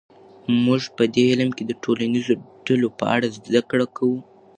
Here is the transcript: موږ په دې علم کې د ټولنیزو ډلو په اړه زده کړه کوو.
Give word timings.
موږ 0.65 0.81
په 0.95 1.03
دې 1.13 1.23
علم 1.31 1.49
کې 1.57 1.63
د 1.65 1.71
ټولنیزو 1.83 2.33
ډلو 2.65 2.87
په 2.99 3.05
اړه 3.15 3.27
زده 3.37 3.61
کړه 3.69 3.85
کوو. 3.97 4.19